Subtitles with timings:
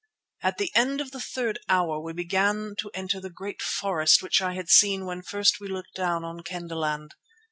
[0.41, 4.41] At the end of the third hour we began to enter the great forest which
[4.41, 7.13] I had seen when first we looked down on Kendahland.